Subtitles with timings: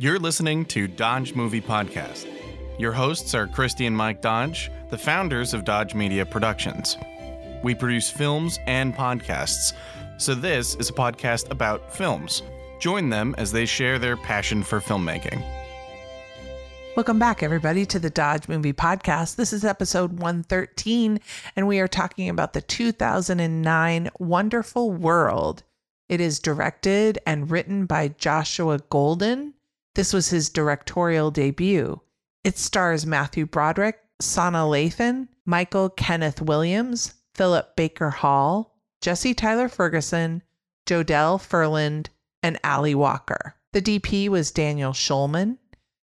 [0.00, 2.26] You're listening to Dodge Movie Podcast.
[2.78, 6.96] Your hosts are Christi and Mike Dodge, the founders of Dodge Media Productions.
[7.62, 9.74] We produce films and podcasts,
[10.16, 12.42] so this is a podcast about films.
[12.78, 15.44] Join them as they share their passion for filmmaking.
[16.96, 19.36] Welcome back, everybody, to the Dodge Movie Podcast.
[19.36, 21.20] This is episode 113,
[21.56, 25.62] and we are talking about the 2009 Wonderful World.
[26.08, 29.52] It is directed and written by Joshua Goldin.
[29.94, 32.00] This was his directorial debut.
[32.44, 40.42] It stars Matthew Broderick, Sanaa Lathan, Michael Kenneth Williams, Philip Baker Hall, Jesse Tyler Ferguson,
[40.86, 42.10] Jodelle Ferland,
[42.42, 43.54] and Ally Walker.
[43.72, 45.58] The DP was Daniel Schulman.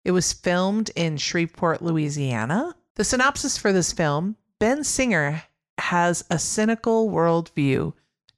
[0.04, 2.74] It was filmed in Shreveport, Louisiana.
[2.96, 5.43] The synopsis for this film Ben Singer
[5.79, 7.93] has a cynical worldview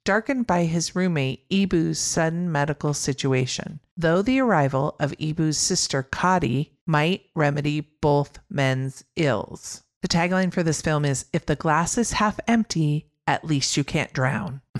[0.07, 6.69] darkened by his roommate Ibu's sudden medical situation, though the arrival of Ibu's sister Khadi
[6.85, 9.83] might remedy both men's ills.
[10.01, 13.83] The tagline for this film is If the glass is half empty, at least you
[13.83, 14.61] can't drown.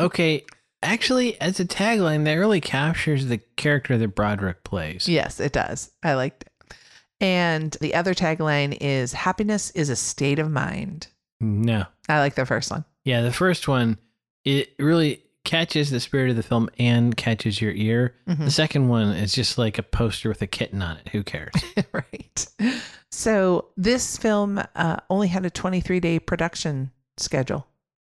[0.00, 0.44] Okay,
[0.82, 5.08] actually, as a tagline, that really captures the character that Broderick plays.
[5.08, 5.92] Yes, it does.
[6.02, 6.74] I liked it.
[7.20, 11.06] And the other tagline is Happiness is a state of mind.
[11.44, 11.84] No.
[12.08, 12.84] I like the first one.
[13.04, 13.98] Yeah, the first one,
[14.44, 18.14] it really catches the spirit of the film and catches your ear.
[18.26, 18.44] Mhm.
[18.46, 21.08] The second one is just like a poster with a kitten on it.
[21.10, 21.52] Who cares?
[21.92, 22.46] right.
[23.10, 27.66] So this film uh, only had a 23 day production schedule.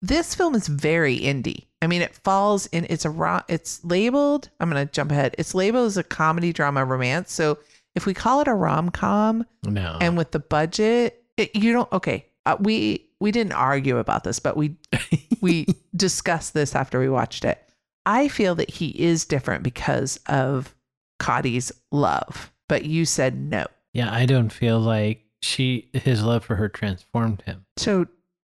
[0.00, 1.64] This film is very indie.
[1.82, 2.86] I mean, it falls in.
[2.88, 4.48] It's a ro- It's labeled.
[4.60, 5.34] I'm gonna jump ahead.
[5.38, 7.32] It's labeled as a comedy, drama, romance.
[7.32, 7.58] So
[7.94, 9.98] if we call it a rom com, no.
[10.00, 11.90] and with the budget, it, you don't.
[11.92, 14.76] Okay, uh, we we didn't argue about this, but we
[15.40, 17.62] we discussed this after we watched it.
[18.06, 20.74] I feel that he is different because of
[21.20, 23.66] Khadi's love, but you said no.
[23.92, 27.66] yeah, I don't feel like she his love for her transformed him.
[27.76, 28.06] So,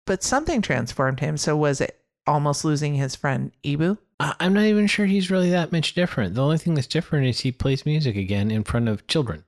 [0.06, 1.36] but something transformed him.
[1.36, 3.98] So was it almost losing his friend Ibu?
[4.20, 6.34] I'm not even sure he's really that much different.
[6.34, 9.44] The only thing that's different is he plays music again in front of children.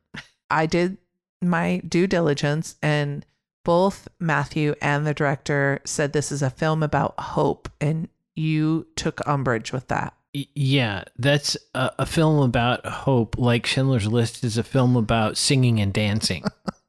[0.51, 0.99] I did
[1.43, 3.25] my due diligence, and
[3.71, 9.25] both Matthew and the director said this is a film about hope, and you took
[9.29, 10.13] umbrage with that.
[10.33, 15.79] Yeah, that's a, a film about hope, like Schindler's List is a film about singing
[15.79, 16.43] and dancing.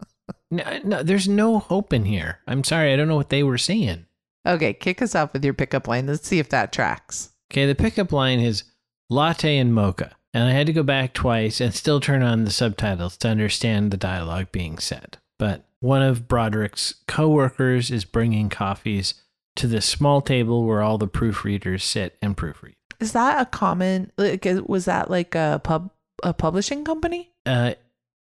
[0.50, 2.40] no, no, there's no hope in here.
[2.48, 4.08] I'm sorry, I don't know what they were saying.
[4.44, 6.08] Okay, kick us off with your pickup line.
[6.08, 7.30] Let's see if that tracks.
[7.52, 8.64] Okay, the pickup line is
[9.08, 12.50] latte and mocha, and I had to go back twice and still turn on the
[12.50, 15.20] subtitles to understand the dialogue being said.
[15.38, 19.16] But one of Broderick's coworkers is bringing coffees
[19.58, 22.74] to this small table where all the proofreaders sit and proofread.
[23.02, 24.12] Is that a common?
[24.18, 25.92] Like, was that like a pub
[26.24, 27.32] a publishing company?
[27.46, 27.74] uh,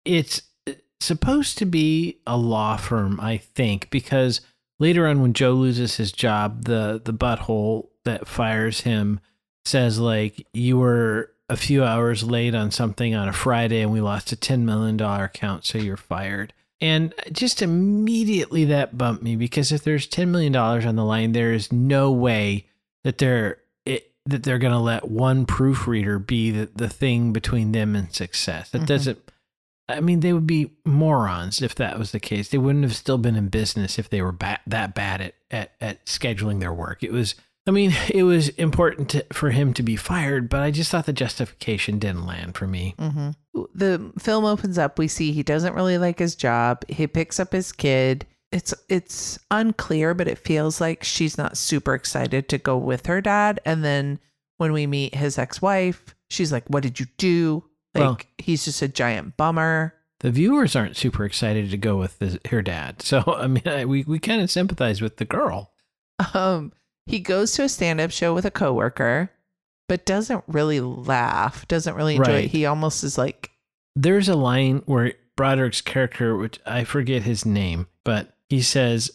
[0.06, 0.44] it's
[1.00, 4.42] supposed to be a law firm, I think, because
[4.80, 9.20] later on when Joe loses his job, the the butthole that fires him
[9.66, 14.02] says like you were a few hours late on something on a Friday and we
[14.02, 16.54] lost a ten million dollar account, so you're fired.
[16.82, 21.34] And just immediately that bumped me because if there's ten million dollars on the line,
[21.34, 22.68] there is no way
[23.04, 27.72] that they're it, that they're going to let one proofreader be the, the thing between
[27.74, 28.70] them and success.
[28.70, 28.88] That Mhm.
[28.88, 29.20] doesn't.
[29.90, 32.50] I mean, they would be morons if that was the case.
[32.50, 35.72] They wouldn't have still been in business if they were ba- that bad at, at
[35.82, 37.04] at scheduling their work.
[37.04, 37.36] It was.
[37.68, 41.06] I mean, it was important to, for him to be fired, but I just thought
[41.06, 42.96] the justification didn't land for me.
[42.98, 43.30] Mm-hmm.
[43.76, 44.98] The film opens up.
[44.98, 46.84] We see he doesn't really like his job.
[46.88, 48.26] He picks up his kid.
[48.52, 53.22] It's it's unclear, but it feels like she's not super excited to go with her
[53.22, 53.60] dad.
[53.66, 54.20] And then
[54.58, 58.66] when we meet his ex wife, she's like, "What did you do?" Like Well- he's
[58.66, 59.94] just a giant bummer.
[60.22, 63.86] The viewers aren't super excited to go with his, her dad, so I mean, I,
[63.86, 65.72] we we kind of sympathize with the girl.
[66.34, 66.74] Um,
[67.10, 69.32] he goes to a stand-up show with a coworker,
[69.88, 71.68] but doesn't really laugh.
[71.68, 72.46] Doesn't really enjoy Right.
[72.46, 72.52] it.
[72.52, 73.52] He almost is like,
[73.96, 79.12] there's a line where Broderick's character, which I forget his name, but he says,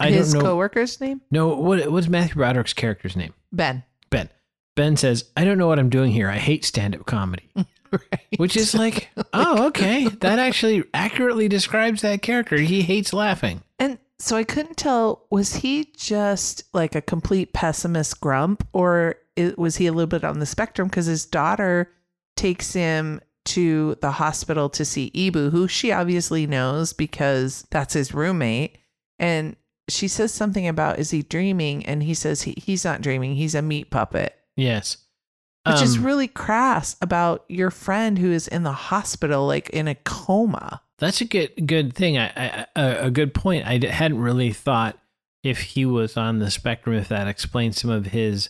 [0.00, 3.34] "I his don't know." coworker's name no, what what's Matthew Broderick's character's name?
[3.52, 3.82] Ben.
[4.10, 4.28] Ben.
[4.76, 6.28] Ben says, "I don't know what I'm doing here.
[6.28, 7.48] I hate stand-up comedy,"
[7.92, 8.38] Right.
[8.38, 12.56] which is like, oh, okay, that actually accurately describes that character.
[12.56, 13.62] He hates laughing.
[13.78, 19.58] And so I couldn't tell was he just like a complete pessimist grump or it,
[19.58, 21.90] was he a little bit on the spectrum because his daughter
[22.36, 28.14] takes him to the hospital to see Ibu, who she obviously knows because that's his
[28.14, 28.78] roommate.
[29.18, 29.56] And
[29.88, 31.84] she says something about, is he dreaming?
[31.84, 33.34] And he says he, he's not dreaming.
[33.34, 34.34] He's a meat puppet.
[34.56, 34.96] Yes.
[35.66, 39.88] which is Um, really crass about your friend who is in the hospital, like in
[39.88, 40.80] a coma.
[41.04, 42.16] That's a good good thing.
[42.16, 43.66] I, I a, a good point.
[43.66, 44.98] I hadn't really thought
[45.42, 46.96] if he was on the spectrum.
[46.96, 48.48] If that explains some of his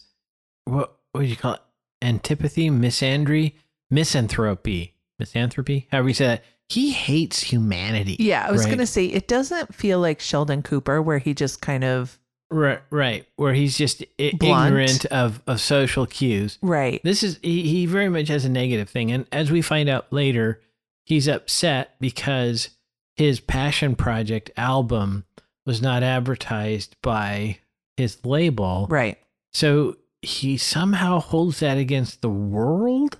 [0.65, 1.61] what what do you call it?
[2.01, 3.55] Antipathy, misandry,
[3.91, 5.89] misanthropy, misanthropy.
[5.91, 6.45] However you say that.
[6.69, 8.17] He hates humanity.
[8.19, 8.71] Yeah, I was right?
[8.71, 12.19] gonna say it doesn't feel like Sheldon Cooper, where he just kind of
[12.50, 14.69] right, right, where he's just Blunt.
[14.69, 16.59] ignorant of of social cues.
[16.62, 17.03] right.
[17.05, 20.11] This is he, he very much has a negative thing, and as we find out
[20.11, 20.62] later,
[21.05, 22.71] he's upset because
[23.17, 25.25] his passion project album
[25.67, 27.59] was not advertised by
[27.97, 28.87] his label.
[28.91, 29.19] Right.
[29.53, 33.19] So he somehow holds that against the world.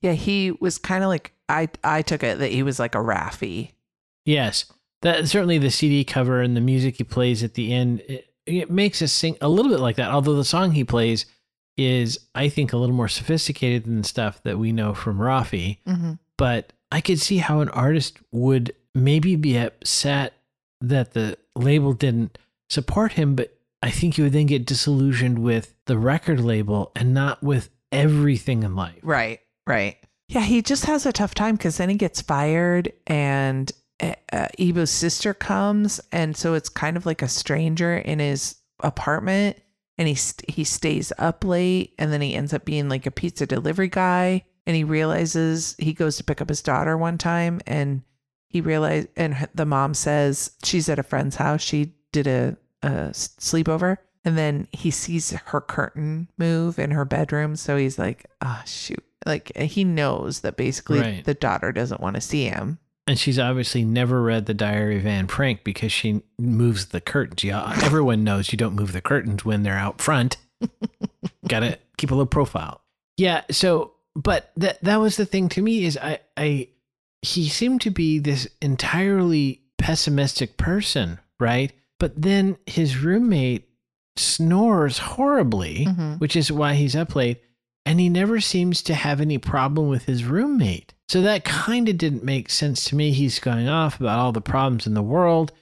[0.00, 2.98] Yeah, he was kind of like I I took it that he was like a
[2.98, 3.72] Raffi.
[4.24, 4.66] Yes,
[5.02, 8.70] that certainly the CD cover and the music he plays at the end it, it
[8.70, 10.10] makes us sing a little bit like that.
[10.10, 11.26] Although the song he plays
[11.76, 15.78] is, I think, a little more sophisticated than the stuff that we know from Raffi.
[15.86, 16.12] Mm-hmm.
[16.36, 20.34] but I could see how an artist would maybe be upset
[20.80, 22.38] that the label didn't
[22.70, 27.14] support him, but I think he would then get disillusioned with the record label and
[27.14, 28.98] not with everything in life.
[29.02, 29.40] Right.
[29.66, 29.96] Right.
[30.28, 33.70] Yeah, he just has a tough time because then he gets fired and
[34.00, 36.00] uh, uh, Ibu's sister comes.
[36.12, 39.58] And so it's kind of like a stranger in his apartment.
[39.96, 43.10] And he, st- he stays up late and then he ends up being like a
[43.10, 44.44] pizza delivery guy.
[44.68, 48.02] And he realizes he goes to pick up his daughter one time and
[48.48, 51.62] he realized, and the mom says she's at a friend's house.
[51.62, 53.96] She did a, a sleepover.
[54.24, 57.56] And then he sees her curtain move in her bedroom.
[57.56, 59.02] So he's like, ah, shoot.
[59.26, 61.24] Like he knows that basically Right.
[61.24, 62.78] the daughter doesn't want to see him.
[63.06, 67.42] And she's obviously never read the Diary of Anne Frank because she moves the curtains.
[67.42, 70.36] Yeah, everyone knows you don't move the curtains when they're out front.
[71.48, 72.82] Got to keep a low profile.
[73.16, 73.42] Yeah.
[73.50, 76.68] So, but that that was the thing to me is I I
[77.22, 81.72] he seemed to be this entirely pessimistic person, right?
[81.98, 83.68] But then his roommate
[84.16, 86.20] snores horribly, Mhm.
[86.20, 87.40] which is why he's up late,
[87.86, 90.94] and he never seems to have any problem with his roommate.
[91.08, 93.12] So that kind of didn't make sense to me.
[93.12, 95.52] He's going off about all the problems in the world,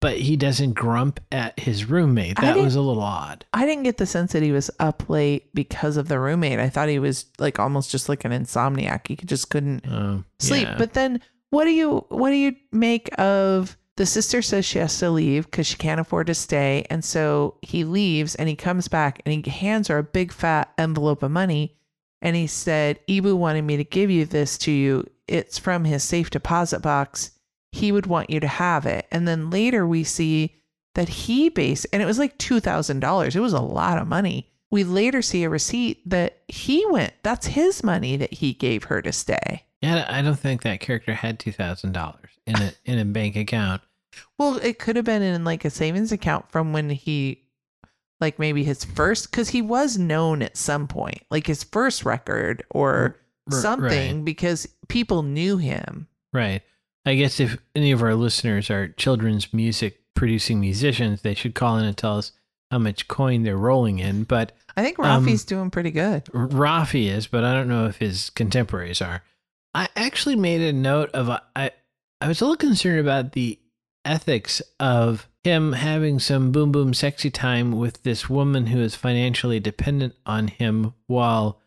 [0.00, 2.36] but he doesn't grump at his roommate.
[2.40, 3.44] That was a little odd.
[3.52, 6.58] I didn't get the sense that he was up late because of the roommate.
[6.58, 9.08] I thought he was like almost just like an insomniac.
[9.08, 10.62] He just couldn't Um, sleep.
[10.68, 10.76] yeah.
[10.78, 11.20] But then
[11.50, 15.44] what do you what do you make of the sister says she has to leave
[15.44, 16.86] because she can't afford to stay.
[16.88, 20.72] And so he leaves and he comes back and he hands her a big fat
[20.78, 21.76] envelope of money.
[22.22, 25.04] And he said, Ibu wanted me to give you this to you.
[25.28, 27.32] It's from his safe deposit box.
[27.72, 29.06] He would want you to have it.
[29.10, 30.56] And then later we see
[30.94, 33.36] that he base and it was like $2,000.
[33.36, 34.48] It was a lot of money.
[34.70, 39.02] We later see a receipt that he went, that's his money that he gave her
[39.02, 39.64] to stay.
[39.80, 43.34] yeah, I don't think that character had two thousand dollars in a in a bank
[43.36, 43.82] account.
[44.38, 47.42] Well, it could have been in like a savings account from when he,
[48.20, 52.62] like maybe his first, because he was known at some point, like his first record
[52.70, 53.16] or
[53.50, 54.24] something, right.
[54.24, 56.06] because people knew him.
[56.32, 56.62] Right.
[57.06, 61.78] I guess if any of our listeners are children's music producing musicians, they should call
[61.78, 62.32] in and tell us
[62.70, 64.24] how much coin they're rolling in.
[64.24, 66.24] But I think Um, Raffi's doing pretty good.
[66.26, 69.22] Raffi is, but I don't know if his contemporaries are.
[69.74, 71.70] I actually made a note of I
[72.20, 73.58] I was a little concerned about the
[74.04, 79.58] ethics of him having some boom boom sexy time with this woman who is financially
[79.58, 81.60] dependent on him while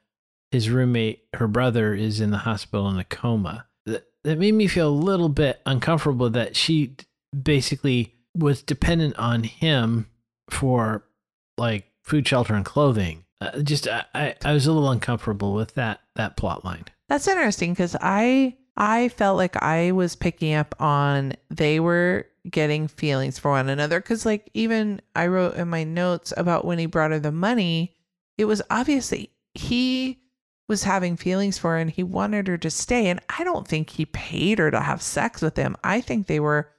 [0.51, 3.65] his roommate, her brother, is in the hospital in a coma.
[4.23, 6.95] That, that made me feel a little bit uncomfortable that she
[7.41, 10.07] basically was dependent on him
[10.49, 11.05] for
[11.57, 13.25] like food, shelter, and clothing.
[13.41, 16.85] Uh, just I, I, I was a little uncomfortable with that that plot line.
[17.09, 22.87] That's interesting because I I felt like I was picking up on they were getting
[22.87, 26.85] feelings for one another because like even I wrote in my notes about when he
[26.85, 27.95] brought her the money,
[28.37, 30.19] it was obviously he
[30.73, 33.91] was having feelings for her and he wanted her to stay and I don't think
[33.91, 35.77] he paid her to have sex with him.
[35.83, 36.71] I think they were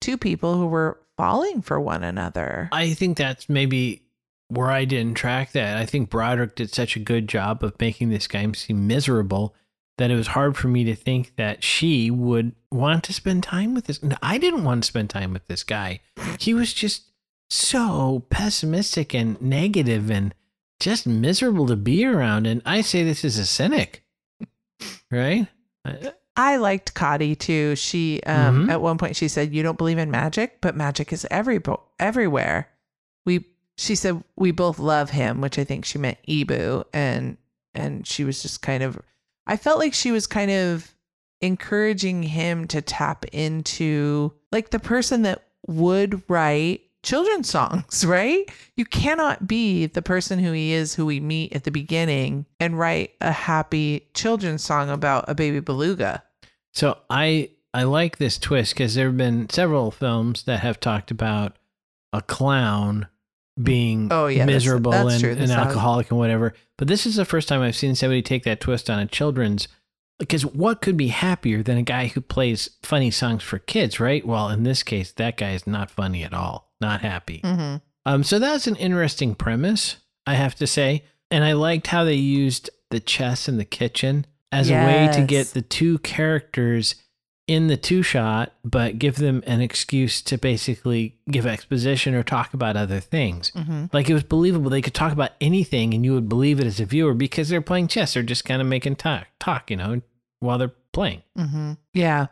[0.00, 2.68] two people who were falling for one another.
[2.72, 4.02] I think that's maybe
[4.48, 5.76] where I didn't track that.
[5.76, 9.54] I think Broderick did such a good job of making this guy seem miserable
[9.96, 13.74] that it was hard for me to think that she would want to spend time
[13.74, 14.02] with this.
[14.02, 16.00] No, I didn't want to spend time with this guy.
[16.40, 17.12] He was just
[17.48, 20.34] so pessimistic and negative and
[20.80, 22.46] just miserable to be around.
[22.46, 24.04] And I say this as a cynic,
[25.10, 25.46] right?
[25.84, 27.76] I- I liked Khadi too.
[27.76, 28.70] She um Mhm.
[28.70, 31.58] at one point she said, "You don't believe in magic, but magic is every
[31.98, 32.68] everywhere."
[33.24, 33.46] We
[33.78, 37.38] she said we both love him, which I think she meant Ibu, and
[37.74, 38.98] and she was just kind of
[39.46, 40.92] I felt like she was kind of
[41.40, 48.44] encouraging him to tap into like the person that would write children's songs, right?
[48.76, 52.78] You cannot be the person who he is, who we meet at the beginning, and
[52.78, 56.22] write a happy children's song about a baby beluga.
[56.74, 61.10] So I I like this twist because there have been several films that have talked
[61.10, 61.56] about
[62.12, 63.06] a clown
[63.62, 65.32] being Oh, yeah, miserable that's and true.
[65.32, 66.52] an alcoholic and whatever.
[66.76, 69.68] But this is the first time I've seen somebody take that twist on a children's.
[70.18, 74.26] Because what could be happier than a guy who plays funny songs for kids, right?
[74.26, 77.42] Well, in this case, that guy is not funny at all, not happy.
[77.44, 77.76] Mm-hmm.
[78.06, 79.96] Um, so that's an interesting premise,
[80.26, 81.04] I have to say.
[81.30, 85.22] And I liked how they used the chess in the kitchen as a way to
[85.22, 86.94] get the two characters
[87.46, 92.52] in the two shot, but give them an excuse to basically give exposition or talk
[92.54, 93.52] about other things.
[93.52, 93.86] Mm-hmm.
[93.92, 94.70] Like it was believable.
[94.70, 97.60] They could talk about anything and you would believe it as a viewer because they're
[97.60, 98.14] playing chess.
[98.14, 100.02] They're just kind of making talk, talk, you know,
[100.40, 101.22] while they're playing.
[101.38, 101.72] Mm-hmm.
[101.94, 102.26] Yeah.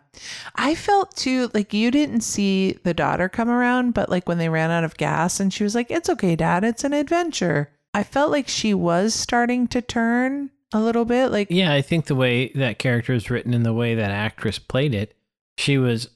[0.57, 4.49] I felt too like you didn't see the daughter come around, but like when they
[4.49, 7.71] ran out of gas and she was like, It's okay, dad, it's an adventure.
[7.93, 11.29] I felt like she was starting to turn a little bit.
[11.31, 14.59] Like, Yeah, I think the way that character is written and the way that actress
[14.59, 15.15] played it,
[15.57, 16.11] she was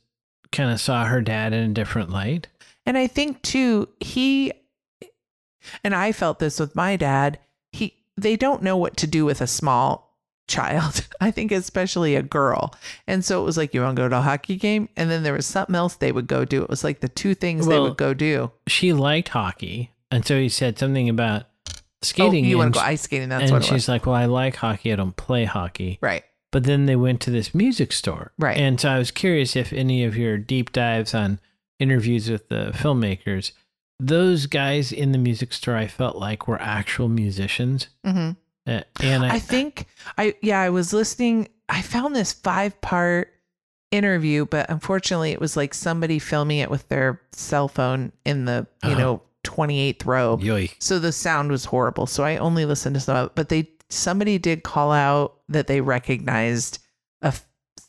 [0.52, 2.48] kind of saw her dad in a different light.
[2.84, 4.52] and I think too, he
[5.84, 7.38] and I felt this with my dad,
[7.72, 10.16] he they don't know what to do with a small
[10.48, 11.06] child.
[11.20, 12.74] I think especially a girl.
[13.06, 14.88] And so it was like, You want to go to a hockey game?
[14.96, 16.62] And then there was something else they would go do.
[16.62, 18.50] It was like the two things they would go do.
[18.66, 21.47] She liked hockey, and so he said something about
[22.02, 22.44] skating.
[22.44, 23.28] oh, you want to go ice skating?
[23.28, 24.92] That's and what it she's like, "Well, I like hockey.
[24.92, 26.24] I don't play hockey." Right.
[26.50, 28.56] But then they went to this music store, Right.
[28.56, 31.40] And so I was curious if any of your deep dives on
[31.78, 33.52] interviews with the filmmakers,
[34.00, 38.30] those guys in the music store, I felt like were actual musicians, hmm
[38.66, 39.86] Uh, and I, I think
[40.16, 41.48] I yeah I was listening.
[41.68, 43.30] I found this five part
[43.90, 48.66] interview, but unfortunately it was like somebody filming it with their cell phone in the
[48.84, 48.98] you Uh-huh.
[49.00, 50.36] know twenty eighth row.
[50.40, 50.70] yoy.
[50.78, 52.06] So the sound was horrible.
[52.06, 55.66] So I only listened to some of it, but they somebody did call out that
[55.66, 56.78] they recognized
[57.22, 57.32] a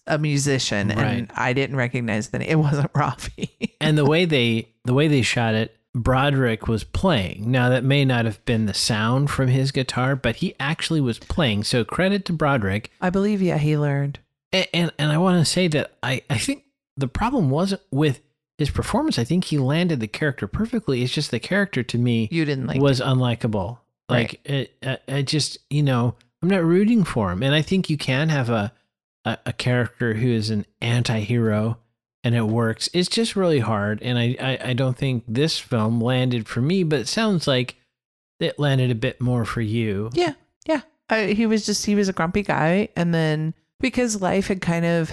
[0.07, 0.97] a musician, Right.
[0.97, 3.49] and I didn't recognize that it wasn't Raffi.
[3.81, 8.05] and the way they the way they shot it broderick was playing now that may
[8.05, 12.25] not have been the sound from his guitar but he actually was playing so credit
[12.25, 14.19] to broderick I believe yeah he learned.
[14.53, 16.63] and and, and i want to say that i i think
[16.95, 18.21] the problem wasn't with
[18.59, 21.01] his performance i think he landed the character perfectly.
[21.01, 23.79] It's just the character to me You didn't like was unlikable.
[24.07, 27.41] Like it, I, I just you know i'm not rooting for him.
[27.41, 28.71] And i think you can have a
[29.25, 31.77] a, a character who is an anti-hero
[32.23, 32.89] and it works.
[32.93, 34.01] It's just really hard.
[34.03, 37.77] And I, I i don't think this film landed for me but it sounds like
[38.39, 40.09] it landed a bit more for you.
[40.13, 40.33] Yeah,
[40.65, 40.81] yeah.
[41.09, 44.85] Uh, he was just he was a grumpy guy, and then because life had kind
[44.85, 45.11] of,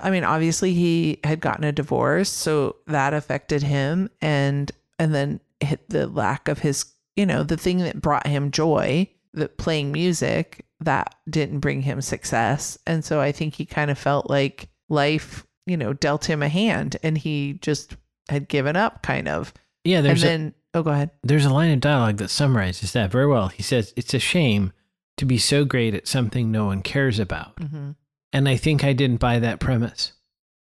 [0.00, 5.40] I mean, obviously he had gotten a divorce, so that affected him, and and then
[5.60, 9.92] hit the lack of his, you know, the thing that brought him joy, that playing
[9.92, 14.68] music, that didn't bring him success, and so I think he kind of felt like
[14.88, 17.96] life, you know, dealt him a hand, and he just
[18.28, 19.52] had given up, kind of,
[19.86, 21.10] yeah and there's a, then oh, go ahead.
[21.22, 24.72] there's a line of dialogue that summarizes that very well he says it's a shame
[25.16, 27.92] to be so great at something no one cares about Mm-hmm.
[28.32, 30.12] And i think i didn't buy that premise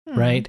[0.09, 0.19] hmm.
[0.19, 0.49] right?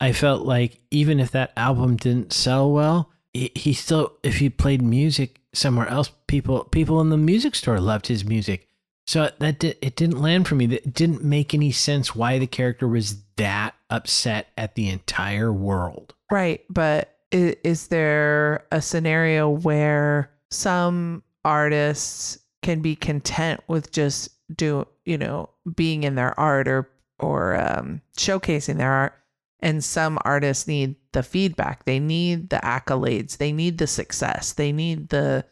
[0.00, 4.82] I felt like even if that album didn't sell well, he, still if he played
[4.82, 8.68] music somewhere else, people people in the music store loved his music.
[9.06, 10.66] So that it didn't land for me.
[10.66, 16.14] That didn't make any sense why the character was that upset at the entire world.
[16.30, 16.62] Right.
[16.70, 24.86] But is, is there a scenario where some artists can be content with just do,
[25.04, 29.14] you know, being in their art or, or um, showcasing their art?
[29.60, 31.84] And some artists need the feedback.
[31.84, 33.38] They need the accolades.
[33.38, 34.52] They need the success.
[34.52, 35.46] They need the,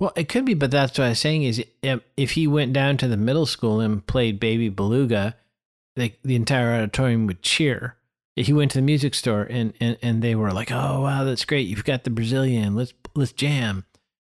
[0.00, 2.98] Well, it could be, but that's what I was saying is if he went down
[2.98, 5.34] to the middle school and played Baby Beluga,
[5.96, 7.96] the the entire auditorium would cheer.
[8.36, 11.24] If he went to the music store and, and, and they were like, "Oh wow,
[11.24, 11.66] that's great!
[11.66, 12.76] You've got the Brazilian.
[12.76, 13.84] Let's let's jam."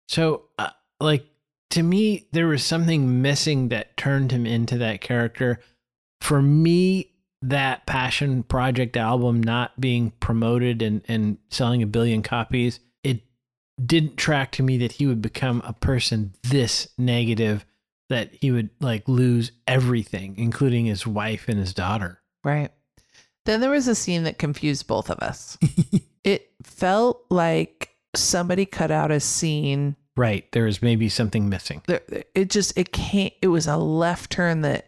[0.08, 1.26] So, uh, like
[1.70, 5.60] to me, there was something missing that turned him into that character.
[6.20, 7.12] For me,
[7.42, 13.22] that passion project album not being promoted and, and selling a billion copies, it
[13.84, 17.64] didn't track to me that he would become a person this negative
[18.10, 22.70] that he would like lose everything including his wife and his daughter right.
[23.46, 25.58] Then there was a scene that confused both of us.
[26.24, 30.50] it felt like somebody cut out a scene right.
[30.52, 31.82] There is maybe something missing.
[31.86, 32.02] There-
[32.34, 33.32] It just it can't.
[33.42, 34.86] It was a left turn that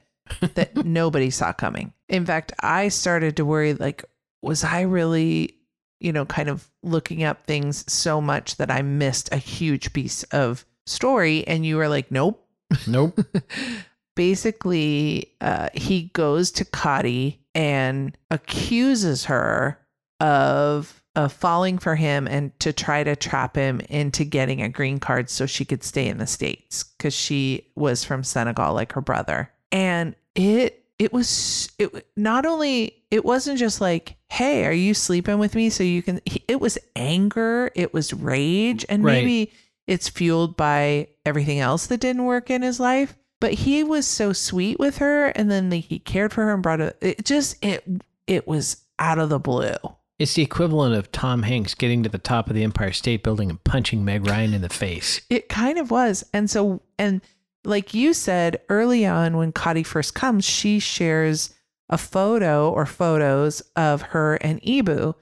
[0.54, 1.92] that nobody saw coming.
[2.08, 3.74] In fact, I started to worry.
[3.74, 4.04] Like,
[4.42, 5.56] was I really,
[6.00, 10.22] you know, kind of looking up things so much that I missed a huge piece
[10.24, 11.46] of story?
[11.46, 12.44] And you were like, nope.
[12.86, 13.18] Nope.
[14.16, 19.78] basically uh, he goes to Khadi and accuses her
[20.20, 24.98] of of falling for him and to try to trap him into getting a green
[24.98, 29.00] card so she could stay in the states because she was from Senegal like her
[29.02, 29.50] brother.
[29.70, 35.38] And it it was it not only it wasn't just like hey are you sleeping
[35.38, 35.68] with me?
[35.68, 39.14] So you can it was anger it was rage and Right.
[39.14, 39.52] maybe
[39.86, 43.16] it's fueled by everything else that didn't work in his life.
[43.40, 46.62] But he was so sweet with her and then the, he cared for her and
[46.62, 47.84] brought it it just it
[48.26, 49.74] it was out of the blue
[50.22, 53.50] It's the equivalent of Tom Hanks getting to the top of the Empire State Building
[53.50, 55.20] and punching Meg Ryan in the face.
[55.28, 57.22] it kind of was and so and
[57.64, 61.52] like you said early on when Khadi first comes she shares
[61.88, 65.14] a photo or photos of her and Ibu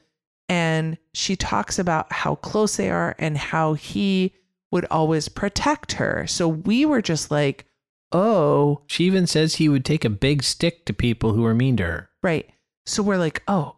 [0.50, 4.34] and she talks about how close they are and how he
[4.70, 7.64] would always protect her so we were just like
[8.12, 11.78] oh She even says he would take a big stick to people who were mean
[11.78, 12.10] to her.
[12.22, 12.50] Right.
[12.84, 13.76] So we're like, oh,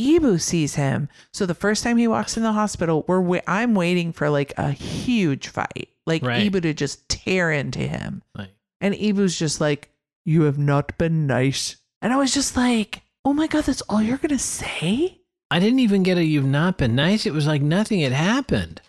[0.00, 3.74] Ibu sees him, so the first time he walks in the hospital, we're wa- I'm
[3.74, 6.50] waiting for like a huge fight, like Right.
[6.50, 9.90] Ibu to just tear into him, Like, and Ibu's just like,
[10.24, 14.00] "You have not been nice," and I was just like, "Oh my god, that's all
[14.02, 15.18] you're gonna say?"
[15.50, 17.26] I didn't even get a you've not been nice.
[17.26, 18.80] It was like nothing had happened.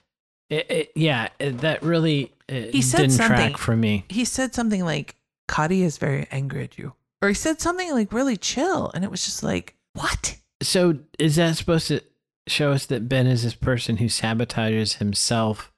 [0.50, 3.36] It, it, yeah, it, that really it He said didn't something.
[3.52, 4.06] track for me.
[4.10, 5.16] He said something like,
[5.50, 9.10] "Khadi is very angry at you," or he said something like really chill, and it
[9.12, 12.02] was just like, "What?" So is that supposed to
[12.48, 15.72] show us that Ben is this person who sabotages himself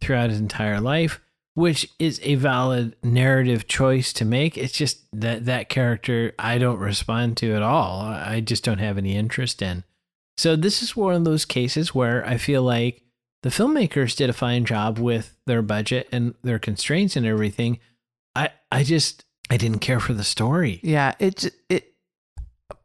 [0.00, 1.20] throughout his entire life,
[1.54, 4.58] which is a valid narrative choice to make?
[4.58, 8.00] It's just that that character I don't respond to at all.
[8.00, 9.84] I just don't have any interest in.
[10.38, 13.02] So this is one of those cases where I feel like
[13.42, 17.78] the filmmakers did a fine job with their budget and their constraints and everything.
[18.34, 20.80] I I just I didn't care for the story.
[20.82, 21.94] Yeah, it it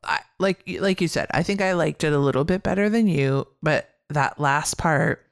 [0.03, 3.07] I, like like you said, I think I liked it a little bit better than
[3.07, 5.25] you, but that last part.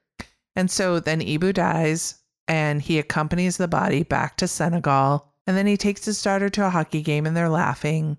[0.55, 2.15] And so then Ibu dies
[2.47, 6.67] and he accompanies the body back to Senegal and then he takes his daughter to
[6.67, 8.17] a hockey game and they're laughing.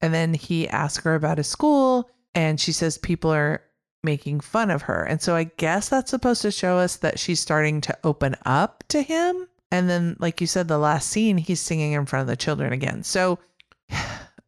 [0.00, 3.62] And then he asks her about his school and she says people are
[4.02, 5.04] making fun of her.
[5.04, 8.84] And so I guess that's supposed to show us that she's starting to open up
[8.88, 9.46] to him.
[9.70, 12.72] And then like you said the last scene he's singing in front of the children
[12.72, 13.02] again.
[13.02, 13.38] So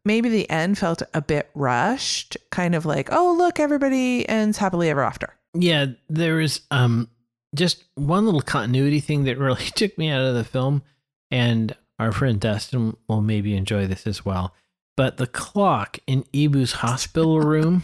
[0.07, 4.89] maybe the end felt a bit rushed, kind of like, oh, look, everybody ends happily
[4.89, 5.33] ever after.
[5.53, 7.09] Yeah, there is um
[7.55, 10.81] just one little continuity thing that really took me out of the film,
[11.29, 14.53] and our friend Dustin will maybe enjoy this as well.
[14.95, 17.83] But the clock in Ibu's hospital room,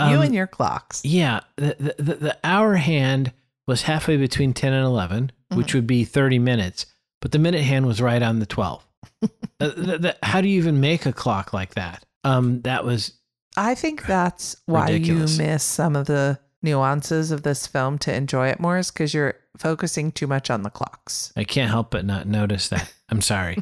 [0.00, 1.02] you um, and your clocks.
[1.04, 3.32] yeah, the, the the the hour hand
[3.66, 5.74] was halfway between ten and 11 which Mhm.
[5.74, 6.86] would be thirty minutes,
[7.20, 8.86] but the minute hand was right on the twelve.
[9.22, 9.28] Uh,
[9.70, 12.04] th- th- how do you even make a clock like that?
[12.24, 13.12] Um, that was
[13.56, 15.38] I think that's why Ridiculous.
[15.38, 19.14] you miss some of the nuances of this film to enjoy it more is because
[19.14, 21.32] you're focusing too much on the clocks.
[21.36, 22.92] I can't help but not notice that.
[23.08, 23.58] I'm sorry.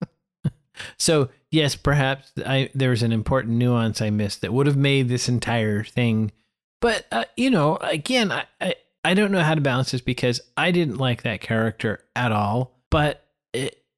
[0.98, 5.08] so yes, perhaps I there was an important nuance I missed that would have made
[5.08, 6.32] this entire thing.
[6.80, 10.40] But uh, you know, again, I, I I don't know how to balance this because
[10.56, 12.78] I didn't like that character at all.
[12.90, 13.24] But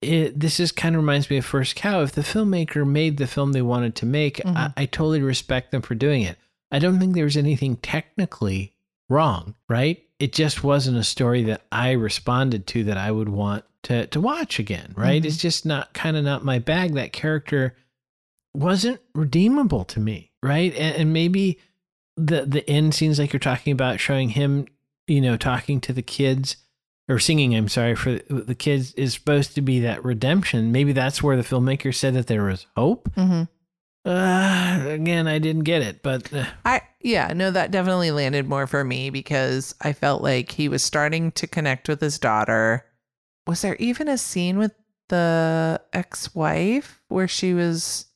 [0.04, 2.02] it, this is kind of reminds me of First Cow.
[2.02, 4.72] If the filmmaker made the film they wanted to make, I, Mhm.
[4.76, 6.36] I totally respect them for doing it.
[6.70, 8.74] I don't think there was anything technically
[9.08, 10.02] wrong, right?
[10.18, 14.20] It just wasn't a story that I responded to that I would want to to
[14.20, 15.22] watch again, right?
[15.22, 15.26] Mhm.
[15.26, 16.94] It's just not kind of not my bag.
[16.94, 17.76] That character
[18.54, 20.72] wasn't redeemable to me, right?
[20.74, 21.58] And, and maybe
[22.16, 24.66] the the end scenes like you're talking about showing him,
[25.06, 26.56] you know, talking to the kids
[27.08, 30.72] or singing, I'm sorry, for the kids is supposed to be that redemption.
[30.72, 33.10] Maybe that's where the filmmaker said that there was hope.
[33.14, 33.42] Mm-hmm.
[34.08, 38.66] Uh, again, I didn't get it, but uh, I yeah, no, that definitely landed more
[38.66, 42.84] for me because I felt like he was starting to connect with his daughter.
[43.46, 44.72] Was there even a scene with
[45.08, 48.06] the ex-wife where she was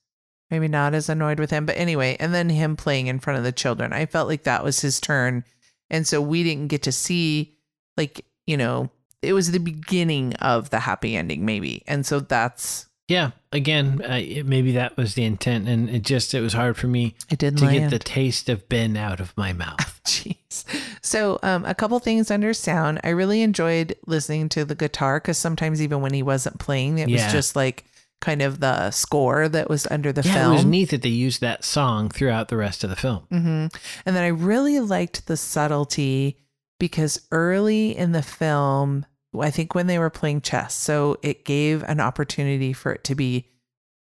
[0.51, 3.45] maybe not as annoyed with him, but anyway, and then him playing in front of
[3.45, 3.93] the children.
[3.93, 5.45] I felt like that was his turn.
[5.91, 7.59] And so we didn't get to see
[7.97, 8.91] like, you know,
[9.23, 11.83] it was the beginning of the happy ending maybe.
[11.87, 16.35] And so that's yeah, again, uh, it- maybe that was the intent, and it just
[16.35, 17.79] it was hard for me it didn't to land.
[17.79, 20.01] get the taste of Ben out of my mouth.
[20.05, 20.65] Jeez.
[21.01, 23.01] So, um, a couple things under sound.
[23.05, 27.09] I really enjoyed listening to the guitar because sometimes, even when he wasn't playing, it
[27.09, 27.25] Yeah.
[27.25, 27.85] was just like
[28.21, 30.53] kind of the score that was under the yeah, film.
[30.53, 33.23] it was neat that they used that song throughout the rest of the film.
[33.31, 33.67] hmm
[34.05, 36.37] And then I really liked the subtlety
[36.79, 39.07] because early in the film,
[39.39, 43.15] I think when they were playing chess, so it gave an opportunity for it to
[43.15, 43.49] be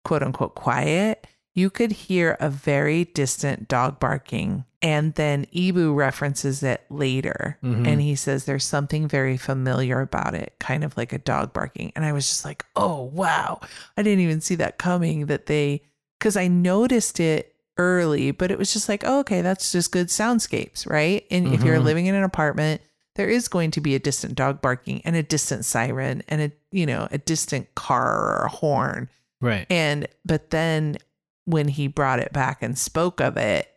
[0.03, 1.27] quote unquote quiet.
[1.53, 4.65] You could hear a very distant dog barking.
[4.81, 7.57] And then Ibu references it later.
[7.63, 7.87] Mhm.
[7.87, 11.93] And he says there's something very familiar about it, kind of like a dog barking.
[11.95, 13.61] And I was just like, oh, wow.
[13.97, 15.81] I didn't even see that coming that they,
[16.19, 20.07] because I noticed it early, but it was just like, oh, okay, that's just good
[20.07, 21.25] soundscapes, right?
[21.29, 21.83] And if you're Mhm.
[21.83, 22.81] living in an apartment,
[23.15, 26.51] there is going to be a distant dog barking and a distant siren and a,
[26.71, 29.09] you know, a distant car or a horn.
[29.41, 29.65] Right.
[29.69, 30.97] And, but then
[31.45, 33.69] when he brought it back and spoke of it,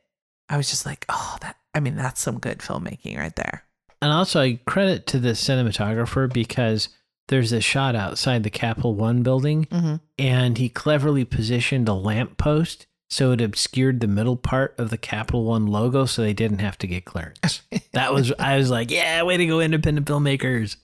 [0.48, 3.64] I was just like, oh, that, I mean, that's some good filmmaking right there.
[4.00, 6.88] And also, I credit to the cinematographer because
[7.28, 9.96] there's a shot outside the Capital One building, Mm-hmm.
[10.18, 15.44] and he cleverly positioned a lamppost so it obscured the middle part of the Capital
[15.44, 17.62] One logo so they didn't have to get clearance.
[17.92, 20.76] that was, I was like, yeah, way to go, independent filmmakers.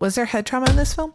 [0.00, 1.14] Was there head trauma in this film?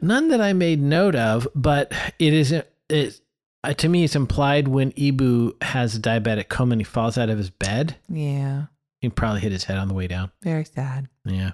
[0.00, 2.66] None that I made note of, but it isn't.
[2.88, 3.20] It
[3.62, 7.30] uh, to me, it's implied when Ibu has a diabetic coma and he falls out
[7.30, 7.96] of his bed.
[8.10, 8.64] Yeah,
[9.00, 10.30] He probably hit his head on the way down.
[10.42, 11.08] very sad.
[11.24, 11.52] Yeah.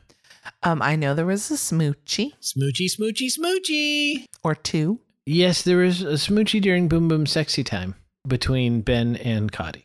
[0.62, 4.24] Um, I know there was a smoochie Smoochy, smoochy, smoochy.
[4.42, 5.00] or two.
[5.26, 7.94] Yes, there was a smoochy during Boom Boom Sexy Time
[8.26, 9.84] between Ben and Khadi.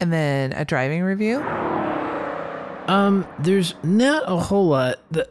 [0.00, 1.40] And then a driving review.
[2.88, 4.98] Um, there's not a whole lot.
[5.10, 5.28] The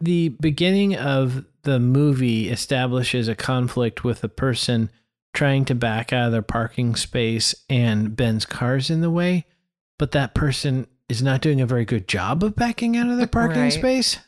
[0.00, 4.90] the beginning of the movie establishes a conflict with a person
[5.34, 9.44] trying to back out of their parking space and Ben's car's in the way,
[9.98, 13.26] but that person is not doing a very good job of backing out of their
[13.26, 13.72] parking Right.
[13.72, 14.18] space.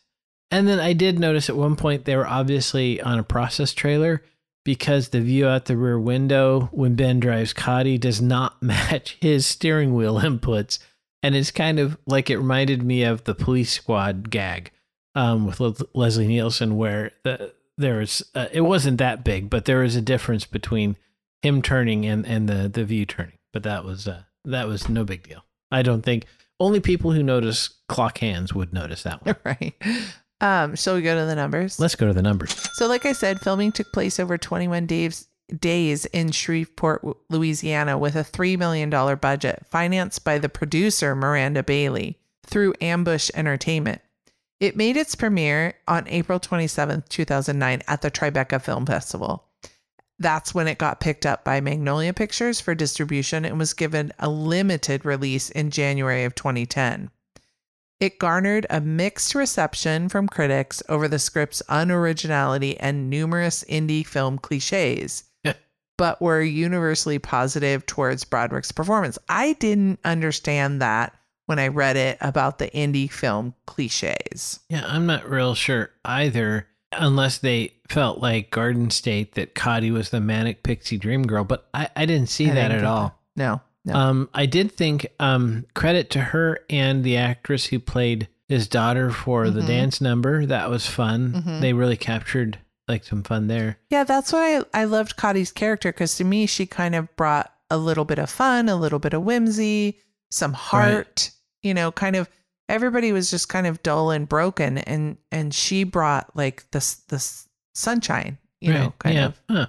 [0.51, 4.23] And then I did notice at one point they were obviously on a process trailer
[4.65, 9.47] because the view out the rear window when Ben drives Khadi does not match his
[9.47, 10.79] steering wheel inputs.
[11.23, 14.71] And it's kind of like it reminded me of the police squad gag
[15.15, 19.67] um, with Le- Leslie Nielsen, where the, there was, uh, it wasn't that big, but
[19.67, 20.97] there was a difference between
[21.43, 23.39] him turning and, and the, the view turning.
[23.53, 25.45] But that was, uh, that was no big deal.
[25.71, 26.25] I don't think
[26.59, 29.37] only people who notice clock hands would notice that one.
[29.45, 29.75] right.
[30.41, 31.79] Um, shall we go to the numbers?
[31.79, 32.55] Let's go to the numbers.
[32.75, 38.15] So, like I said, filming took place over 21 days days in Shreveport, Louisiana, with
[38.15, 44.01] a $3 million budget, financed by the producer Miranda Bailey through Ambush Entertainment.
[44.61, 49.45] It made its premiere on April 27th, 2009, at the Tribeca Film Festival.
[50.19, 54.29] That's when it got picked up by Magnolia Pictures for distribution and was given a
[54.29, 57.11] limited release in January of 2010.
[58.01, 64.39] It garnered a mixed reception from critics over the script's unoriginality and numerous indie film
[64.39, 65.25] cliches,
[65.99, 69.19] but were universally positive towards Broderick's performance.
[69.29, 74.61] I didn't understand that when I read it about the indie film cliches.
[74.71, 80.09] Yeah, I'm not real sure either, unless they felt like Garden State that Khadi was
[80.09, 83.21] the manic pixie dream girl, but I, I didn't see I that didn't at all.
[83.37, 83.95] No, no.
[83.95, 89.11] Um, I did think um, credit to her and the actress who played his daughter
[89.11, 89.67] for the Mhm.
[89.67, 90.45] dance number.
[90.47, 91.33] That was fun.
[91.45, 91.61] Mhm.
[91.61, 93.79] They really captured like some fun there.
[93.89, 97.53] Yeah, that's why I, I loved Khadi's character because to me, she kind of brought
[97.71, 99.99] a little bit of fun, a little bit of whimsy,
[100.31, 101.31] some heart.
[101.63, 102.29] You know, kind of
[102.69, 107.49] everybody was just kind of dull and broken, and and she brought like this this
[107.75, 108.39] sunshine.
[108.61, 109.27] You know, kind yeah.
[109.27, 109.41] of.
[109.49, 109.67] Huh.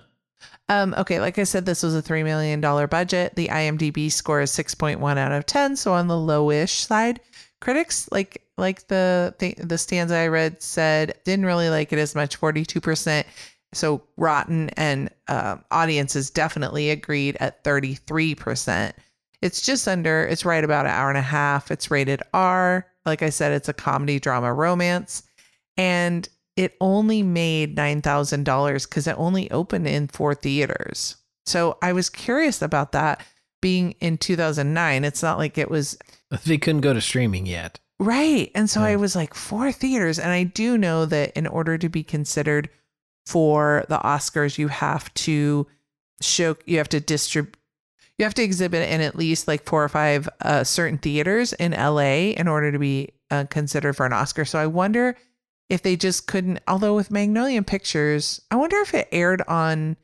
[0.72, 3.36] Um, okay, like I said, this was a three million dollar budget.
[3.36, 7.20] The IMDb score is six point one out of ten, so on the lowish side.
[7.60, 12.16] Critics like like the the, the stanza I read said didn't really like it as
[12.16, 13.28] much, forty two percent.
[13.74, 18.96] So Rotten and uh, audiences definitely agreed at thirty three percent.
[19.42, 20.24] It's just under.
[20.24, 21.70] It's right about an hour and a half.
[21.70, 22.88] It's rated R.
[23.06, 25.24] Like I said, it's a comedy drama romance,
[25.76, 26.30] and
[26.62, 31.16] it only made $9,000 because it only opened in four theaters.
[31.48, 33.26] So I was curious about that
[33.62, 35.04] being in 2009.
[35.04, 35.98] It's not like it was
[36.46, 37.80] They couldn't go to streaming yet.
[38.00, 38.52] right.
[38.54, 40.20] And so I was like, four theaters.
[40.20, 42.70] And I do know that in order to be considered
[43.26, 45.66] for the Oscars, you have to
[46.22, 47.58] show, you have to distribute.
[48.20, 51.72] You have to exhibit in at least like four or five uh, certain theaters in
[51.72, 54.46] LA in order to be uh, considered for an Oscar.
[54.46, 55.18] So I wonder
[55.72, 56.60] if they just couldn't.
[56.68, 59.96] Although with Magnolia Pictures, I wonder if it aired on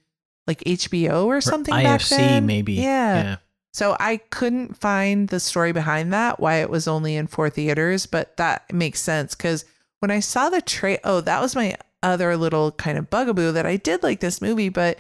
[0.48, 2.74] like HBO or Or something back IFC maybe.
[2.74, 3.24] Yeah.
[3.24, 3.36] yeah.
[3.74, 8.06] So I couldn't find the story behind that, why it was only in four theaters,
[8.08, 9.66] but that makes sense because
[10.00, 13.66] when I saw the tra oh, that was my other little kind of bugaboo that
[13.66, 14.98] I did like this movie, but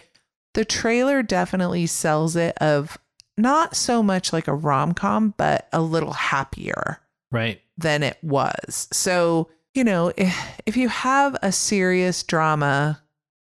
[0.53, 2.97] the trailer definitely sells it of
[3.38, 6.99] not so much like a rom com, but a little happier
[7.32, 7.62] Right.
[7.77, 8.88] than it was.
[8.91, 13.02] So, you know, if, if you have a serious drama,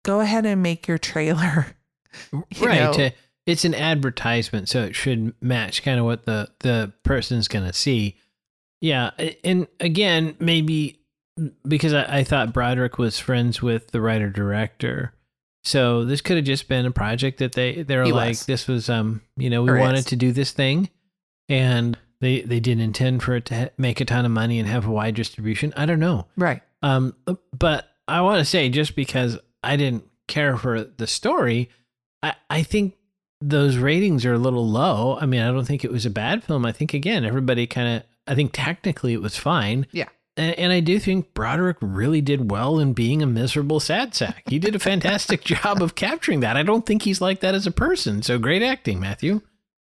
[0.04, 1.68] go ahead and make your trailer.
[2.32, 3.14] You right.
[3.46, 7.74] it's an advertisement, so it should match kind of what the the person's going to
[7.74, 8.16] see.
[8.80, 9.12] Yeah,
[9.44, 11.02] and again, maybe
[11.68, 15.14] because I, I thought Broderick was friends with the writer director,
[15.66, 18.46] so this could have just been a project that they they're like, was.
[18.46, 20.06] this was um, you know, we Or wanted is.
[20.06, 20.90] to do this thing,
[21.50, 24.68] and they they didn't intend for it to ha- make a ton of money and
[24.68, 25.74] have a wide distribution.
[25.78, 26.26] I don't know.
[26.36, 26.62] Right.
[26.82, 27.16] Um,
[27.58, 31.70] but I want to say just because I didn't care for the story,
[32.24, 32.96] I, I think
[33.42, 35.18] those ratings are a little low.
[35.20, 36.66] I mean, I don't think it was a bad film.
[36.66, 39.86] I think again, everybody kind of, I think technically it was fine.
[39.92, 40.10] Yeah.
[40.38, 44.44] And, and I do think Broderick really did well in being a miserable sad sack.
[44.48, 46.58] He did a fantastic job of capturing that.
[46.58, 48.22] I don't think he's like that as a person.
[48.22, 49.42] So great acting, Matthew.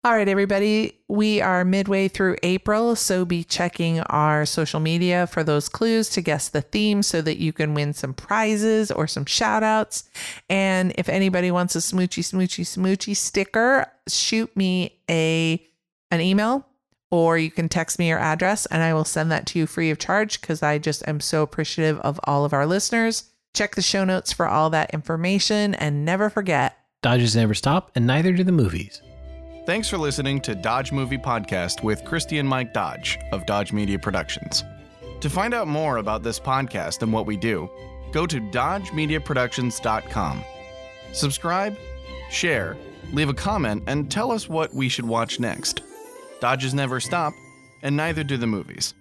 [0.06, 1.00] All right, everybody.
[1.08, 6.22] We are midway through April, so be checking our social media for those clues to
[6.22, 10.10] guess the theme so that you can win some prizes or some shout outs.
[10.50, 15.66] And if anybody wants a smoochy, smoochy, smoochy sticker, shoot me a
[16.12, 16.68] an email
[17.10, 19.89] or you can text me your address and I will send that to you free
[19.89, 23.32] of charge because I just am so appreciative of all of our listeners.
[23.54, 28.08] Check the show notes for all that information and never forget Dodges never stop, and
[28.08, 29.02] neither do the movies.
[29.65, 33.97] Thanks for listening to Dodge Movie Podcast with Christi and Mike Dodge of Dodge Media
[33.97, 34.65] Productions.
[35.21, 37.69] To find out more about this podcast and what we do,
[38.12, 40.43] go to dodgemediaproductions.com.
[41.13, 41.78] Subscribe,
[42.30, 42.76] share,
[43.13, 45.82] leave a comment, and tell us what we should watch next.
[46.41, 47.34] Dodges never stop,
[47.84, 48.93] and neither do the movies.